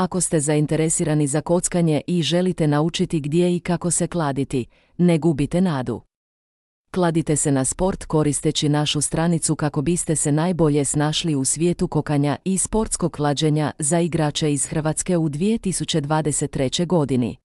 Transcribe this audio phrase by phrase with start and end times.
[0.00, 4.66] Ako ste zainteresirani za kockanje i želite naučiti gdje i kako se kladiti,
[4.98, 6.00] ne gubite nadu.
[6.90, 12.36] Kladite se na sport koristeći našu stranicu kako biste se najbolje snašli u svijetu kokanja
[12.44, 16.86] i sportskog klađenja za igrače iz Hrvatske u 2023.
[16.86, 17.36] godini.